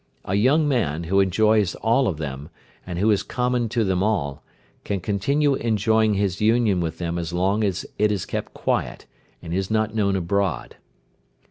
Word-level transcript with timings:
A 0.25 0.33
young 0.33 0.67
man, 0.67 1.03
who 1.03 1.19
enjoys 1.19 1.75
all 1.75 2.07
of 2.07 2.17
them, 2.17 2.49
and 2.87 2.97
who 2.97 3.11
is 3.11 3.21
common 3.21 3.69
to 3.69 3.83
them 3.83 4.01
all, 4.01 4.41
can 4.83 4.99
continue 4.99 5.53
enjoying 5.53 6.15
his 6.15 6.41
union 6.41 6.79
with 6.81 6.97
them 6.97 7.23
so 7.23 7.37
long 7.37 7.63
as 7.63 7.85
it 7.99 8.11
is 8.11 8.25
kept 8.25 8.51
quiet, 8.55 9.05
and 9.43 9.53
is 9.53 9.69
not 9.69 9.93
known 9.93 10.15
abroad. 10.15 10.77